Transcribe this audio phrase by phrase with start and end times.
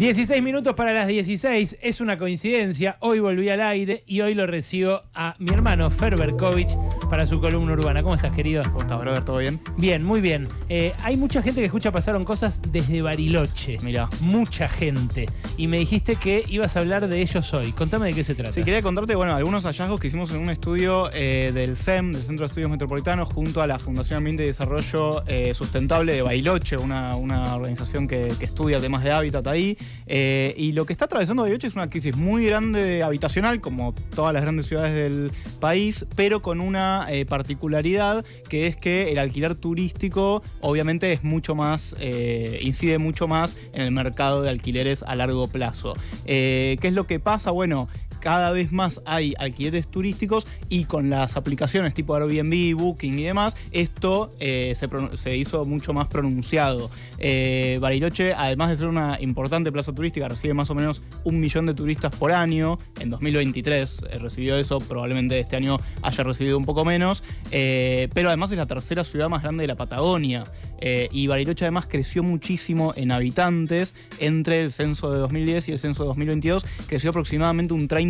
[0.00, 4.46] 16 minutos para las 16, es una coincidencia, hoy volví al aire y hoy lo
[4.46, 6.74] recibo a mi hermano Ferberkovich
[7.10, 8.02] para su columna urbana.
[8.02, 8.62] ¿Cómo estás, querido?
[8.62, 9.24] ¿Cómo estás, brother?
[9.24, 9.60] ¿Todo bien?
[9.76, 10.48] Bien, muy bien.
[10.70, 13.76] Eh, hay mucha gente que escucha Pasaron Cosas desde Bariloche.
[13.82, 14.08] Mira.
[14.22, 15.28] Mucha gente.
[15.58, 17.72] Y me dijiste que ibas a hablar de ellos hoy.
[17.72, 18.52] Contame de qué se trata.
[18.52, 22.22] Sí, quería contarte, bueno, algunos hallazgos que hicimos en un estudio eh, del CEM, del
[22.22, 26.78] Centro de Estudios Metropolitanos, junto a la Fundación Ambiente y Desarrollo eh, Sustentable de Bariloche,
[26.78, 29.76] una, una organización que, que estudia temas de hábitat ahí.
[30.06, 34.34] Eh, y lo que está atravesando Bariloche es una crisis muy grande habitacional, como todas
[34.34, 35.30] las grandes ciudades del
[35.60, 41.54] país, pero con una eh, particularidad que es que el alquiler turístico obviamente es mucho
[41.54, 45.94] más, eh, incide mucho más en el mercado de alquileres a largo plazo.
[46.24, 47.50] ¿Qué es lo que pasa?
[47.50, 47.88] Bueno,
[48.20, 53.56] cada vez más hay alquileres turísticos y con las aplicaciones tipo Airbnb, Booking y demás,
[53.72, 54.74] esto eh,
[55.14, 56.90] se, hizo mucho más pronunciado.
[57.18, 61.66] Eh, Bariloche, además de ser una importante plaza turística, recibe más o menos un millón
[61.66, 62.78] de turistas por año.
[63.00, 68.50] En 2023 eh, recibió eso, probablemente este año haya recibido un poco menos, pero además
[68.52, 70.44] es la tercera ciudad más grande de la Patagonia.
[70.82, 76.02] y Bariloche además creció muchísimo en habitantes entre el censo de 2010 y el censo
[76.02, 78.09] de 2022, creció aproximadamente un 30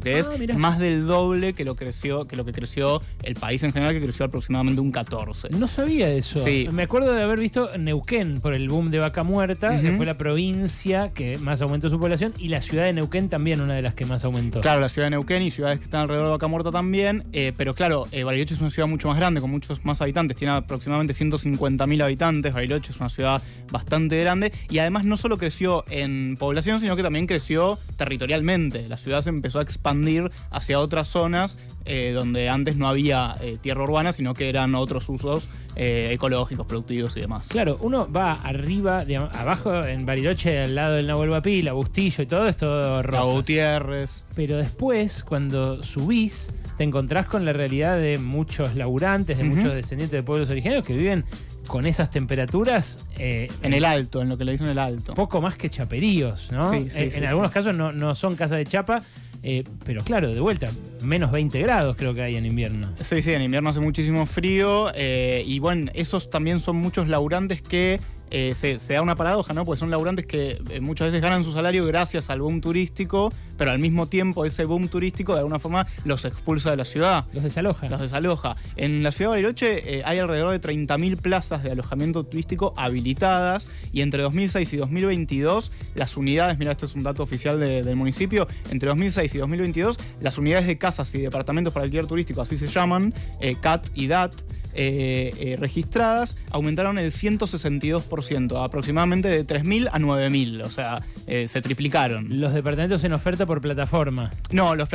[0.00, 3.62] que es ah, más del doble que lo, creció, que lo que creció el país
[3.62, 5.50] en general, que creció aproximadamente un 14.
[5.50, 6.44] No sabía eso.
[6.72, 10.16] Me acuerdo de haber visto Neuquén por el boom de Vaca Muerta, que fue la
[10.16, 13.94] provincia que más aumentó su población, y la ciudad de Neuquén también una de las
[13.94, 14.60] que más aumentó.
[14.60, 17.52] Claro, la ciudad de Neuquén y ciudades que están alrededor de Vaca Muerta también, eh,
[17.56, 20.54] pero claro, eh, Bariloche es una ciudad mucho más grande, con muchos más habitantes, tiene
[20.54, 26.36] aproximadamente 150.000 habitantes, Bariloche es una ciudad bastante grande, y además no solo creció en
[26.38, 28.88] población, sino que también creció territorialmente.
[28.88, 33.58] La ciudad se empezó a expandir hacia otras zonas eh, donde antes no había eh,
[33.60, 37.48] tierra urbana, sino que eran otros usos eh, ecológicos, productivos y demás.
[37.48, 41.30] Claro, uno va arriba, abajo en Bariloche, al lado del Nahuel
[41.64, 43.24] la Bustillo y todo esto rosa.
[43.24, 44.24] Gutiérrez.
[44.34, 50.18] Pero después, cuando subís, te encontrás con la realidad de muchos laburantes, de muchos descendientes
[50.18, 51.24] de pueblos originarios que viven
[51.66, 53.06] con esas temperaturas.
[53.18, 55.14] en el alto, en lo que le dicen el alto.
[55.14, 56.70] Poco más que chaperíos, ¿no?
[56.70, 59.02] Sí, sí, en algunos casos no, no, son casas de chapa,
[59.42, 60.70] eh, pero claro, de vuelta,
[61.04, 62.92] menos 20 grados creo que hay en invierno.
[63.00, 64.90] Sí, sí, en invierno hace muchísimo frío.
[64.94, 68.00] Eh, y bueno, esos también son muchos laburantes que
[68.36, 69.64] eh, se, da una paradoja, ¿no?
[69.64, 73.70] Porque son laburantes que eh, muchas veces ganan su salario gracias al boom turístico, pero
[73.70, 77.26] al mismo tiempo ese boom turístico de alguna forma los expulsa de la ciudad.
[77.32, 77.88] Los desaloja.
[77.88, 78.56] Los desaloja.
[78.74, 83.68] En la ciudad de Bariloche eh, hay alrededor de 30.000 plazas de alojamiento turístico habilitadas
[83.92, 88.48] y entre 2006 y 2022 las unidades, mira, esto es un dato oficial del municipio,
[88.70, 92.68] entre 2006 y 2022 las unidades de casas y departamentos para alquiler turístico, así se
[92.68, 93.12] llaman,
[93.60, 94.32] CAT y DAT,
[94.74, 101.62] eh, eh, registradas aumentaron el 162%, aproximadamente de 3.000 a 9.000, o sea, eh, se
[101.62, 102.40] triplicaron.
[102.40, 104.30] ¿Los departamentos en oferta por plataforma?
[104.50, 104.88] No, los,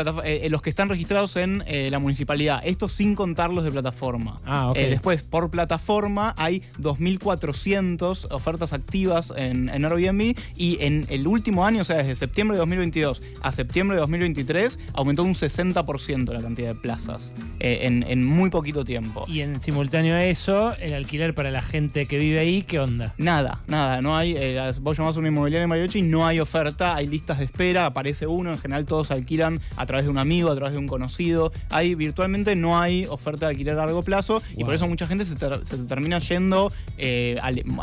[0.50, 4.36] los que están registrados en la municipalidad, esto sin contar los de plataforma.
[4.46, 11.82] Ah, después, por plataforma hay 2.400 ofertas activas en, Airbnb y en el último año,
[11.82, 16.70] o sea, desde septiembre de 2022 a septiembre de 2023, aumentó un 60% la cantidad
[16.70, 19.26] de plazas en, en, muy poquito tiempo.
[19.28, 23.14] ¿Y en simultáneo a eso, el alquiler para la gente que vive ahí, ¿qué onda?
[23.20, 24.02] Nada, nada.
[24.02, 27.06] No hay, eh, vos llamás a una inmobiliaria en Bariloche y no hay oferta, hay
[27.06, 30.56] listas de espera, aparece uno, en general todos alquilan a través de un amigo, a
[30.56, 31.52] través de un conocido.
[31.70, 35.24] Hay virtualmente no hay oferta de alquiler a largo plazo y por eso mucha gente
[35.24, 37.40] se, termina yendo eh,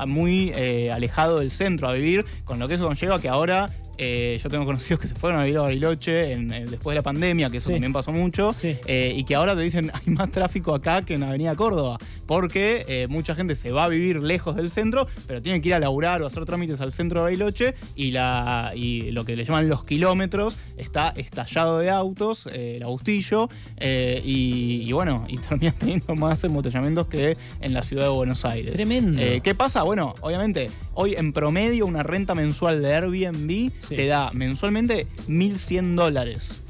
[0.09, 4.39] muy eh, alejado del centro a vivir, con lo que eso conlleva que ahora eh,
[4.43, 7.49] yo tengo conocidos que se fueron a vivir a Bariloche en, después de la pandemia,
[7.49, 11.03] que eso también pasó mucho, eh, y que ahora te dicen hay más tráfico acá
[11.03, 15.07] que en Avenida Córdoba, porque eh, mucha gente se va a vivir lejos del centro,
[15.27, 18.73] pero tiene que ir a laburar o hacer trámites al centro de Bariloche y, la,
[18.75, 23.49] y lo que le llaman los kilómetros está estallado de autos, el Agustillo,
[23.81, 28.75] y, bueno, y termina teniendo más embotellamientos que en la ciudad de Buenos Aires.
[28.75, 29.23] Tremendo.
[29.43, 29.83] ¿Qué pasa?
[29.83, 36.63] Bueno, obviamente, hoy en promedio una renta mensual de Airbnb te da mensualmente 1.100 dólares.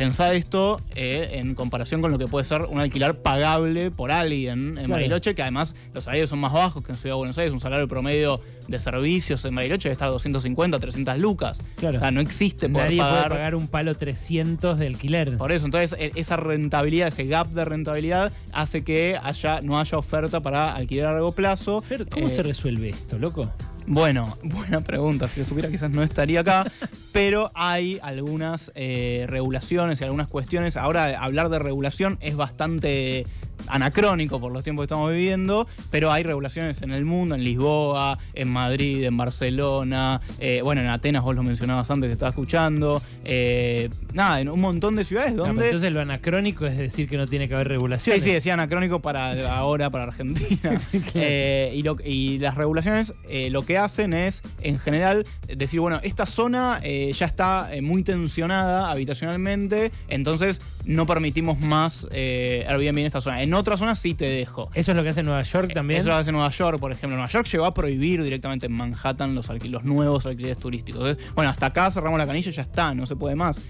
[0.00, 4.78] Pensá esto eh, en comparación con lo que puede ser un alquiler pagable por alguien
[4.78, 7.52] en Bariloche, que además los salarios son más bajos que en Ciudad de Buenos Aires.
[7.52, 11.60] Un salario promedio de servicios en Bariloche está a 250, 300 lucas.
[11.76, 11.98] Claro.
[11.98, 13.28] O sea, no existe poder Nadie pagar...
[13.28, 15.36] puede pagar un palo 300 de alquiler.
[15.36, 19.98] Por eso, entonces e, esa rentabilidad, ese gap de rentabilidad hace que haya, no haya
[19.98, 21.84] oferta para alquiler a largo plazo.
[22.10, 23.52] ¿cómo eh, se resuelve esto, loco?
[23.86, 25.28] Bueno, buena pregunta.
[25.28, 26.64] Si lo supiera, quizás no estaría acá.
[27.12, 30.76] pero hay algunas eh, regulaciones y algunas cuestiones.
[30.76, 33.24] Ahora, hablar de regulación es bastante
[33.68, 38.18] anacrónico por los tiempos que estamos viviendo, pero hay regulaciones en el mundo, en Lisboa,
[38.34, 43.02] en Madrid, en Barcelona, eh, bueno, en Atenas vos lo mencionabas antes que estaba escuchando,
[43.24, 45.66] eh, nada, en un montón de ciudades donde...
[45.66, 48.22] entonces lo anacrónico es decir que no tiene que haber regulaciones.
[48.22, 50.78] Sí, sí, decía anacrónico para ahora, para Argentina.
[51.14, 53.14] y, y, las regulaciones
[53.50, 59.92] lo que hacen es, en general, decir, bueno, esta zona ya está muy tensionada habitacionalmente,
[60.08, 63.42] entonces no permitimos más Airbnb en esta zona.
[63.42, 64.70] En otras zonas sí te dejo.
[64.74, 66.00] ¿Eso es lo que hace Nueva York también?
[66.00, 67.16] Eso lo hace Nueva York, por ejemplo.
[67.16, 71.16] Nueva York llegó a prohibir directamente en Manhattan los, los nuevos alquileres turísticos.
[71.34, 73.60] bueno, hasta acá cerramos la canilla y ya está, no se puede más.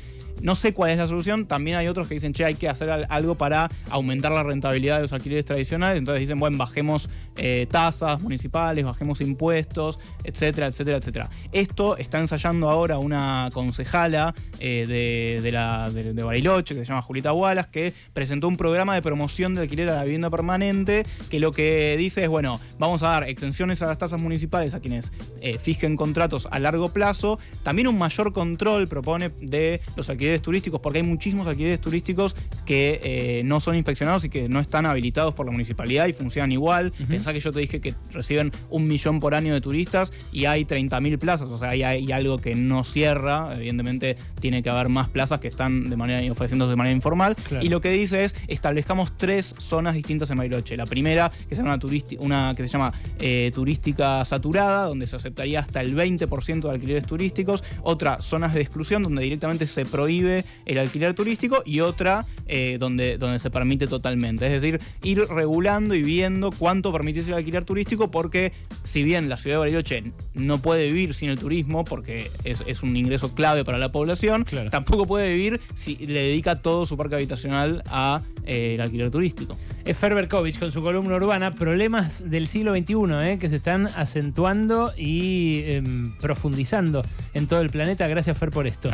[0.43, 1.47] No sé cuál es la solución.
[1.47, 5.03] También hay otros que dicen, che, hay que hacer algo para aumentar la rentabilidad de
[5.03, 5.99] los alquileres tradicionales.
[5.99, 11.31] Entonces dicen, bueno, bajemos eh, tasas municipales, bajemos impuestos, etcétera, etcétera, etcétera.
[11.53, 17.71] Esto está ensayando ahora una concejala eh, de, de, Bariloche, que se llama Julita Wallace,
[17.71, 21.97] que presentó un programa de promoción de alquiler a la vivienda permanente, que lo que
[21.99, 25.97] dice es, bueno, vamos a dar exenciones a las tasas municipales a quienes eh, fijen
[25.97, 27.39] contratos a largo plazo.
[27.63, 33.01] También un mayor control propone de los alquileres turísticos, porque hay muchísimos alquileres turísticos que
[33.03, 36.93] eh, no son inspeccionados y que no están habilitados por la municipalidad y funcionan igual.
[37.09, 40.65] Pensá que yo te dije que reciben un millón por año de turistas y hay
[40.65, 43.55] 30.000 plazas, o sea, hay, hay, algo que no cierra.
[43.57, 47.37] Evidentemente, tiene que haber más plazas que están de manera, ofreciéndose de manera informal.
[47.61, 50.77] Y lo que dice es: establezcamos tres zonas distintas en Bariloche.
[50.77, 51.79] La primera, que es una,
[52.19, 57.07] una que se llama eh, turística saturada, donde se aceptaría hasta el 20% de alquileres
[57.07, 57.65] turísticos.
[57.83, 60.20] Otra, zonas de exclusión, donde directamente se prohíbe
[60.67, 64.47] el alquiler turístico y otra eh, donde, donde se permite totalmente.
[64.47, 68.53] Es decir, ir regulando y viendo cuánto permite el alquiler turístico porque
[68.83, 70.03] si bien la ciudad de Bariloche
[70.35, 75.07] no puede vivir sin el turismo porque es, un ingreso clave para la población, tampoco
[75.07, 79.57] puede vivir si le dedica todo su parque habitacional al eh, alquiler turístico.
[79.85, 84.93] Es Ferberkovich con su columna urbana, problemas del siglo XXI eh, que se están acentuando
[84.95, 88.07] y em, profundizando en todo el planeta.
[88.07, 88.91] Gracias Fer por esto.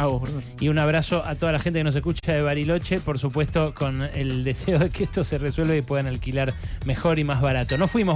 [0.61, 4.01] y un abrazo a toda la gente que nos escucha de Bariloche, por supuesto con
[4.15, 6.55] el deseo de que esto se resuelva y puedan alquilar
[6.85, 7.77] mejor y más barato.
[7.77, 8.15] No fuimos